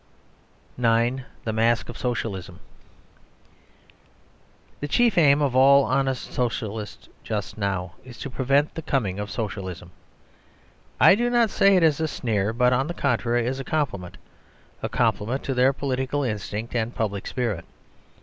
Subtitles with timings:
[0.79, 1.25] IX.
[1.43, 2.59] THE MASK OF SOCIALISM
[4.79, 9.29] The chief aim of all honest Socialists just now is to prevent the coming of
[9.29, 9.91] Socialism.
[10.99, 14.17] I do not say it as a sneer, but, on the contrary, as a compliment;
[14.81, 17.63] a compliment to their political instinct and public spirit.